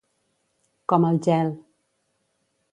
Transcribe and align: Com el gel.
Com 0.93 1.05
el 1.11 1.21
gel. 1.27 1.53